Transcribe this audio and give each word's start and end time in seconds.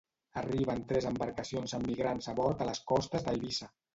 Arriben 0.41 0.79
tres 0.91 1.07
embarcacions 1.09 1.77
amb 1.79 1.89
migrants 1.91 2.31
a 2.33 2.35
bord 2.41 2.63
a 2.65 2.69
les 2.71 2.83
costes 2.93 3.29
d'Eivissa. 3.29 3.71